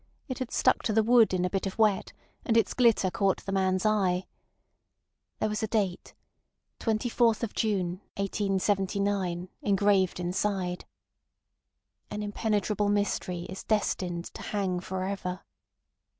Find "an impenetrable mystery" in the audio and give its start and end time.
12.09-13.43